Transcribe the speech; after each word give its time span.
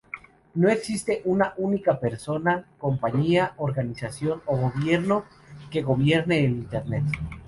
No 0.55 0.67
existe, 0.67 1.21
una 1.25 1.53
única 1.57 1.99
persona, 1.99 2.65
compañía, 2.79 3.53
organización 3.57 4.41
o 4.47 4.57
gobierno 4.57 5.25
que 5.69 5.83
gobierne 5.83 6.39
el 6.43 6.53
internet. 6.65 7.03